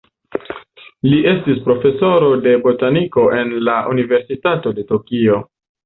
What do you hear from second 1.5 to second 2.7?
profesoro de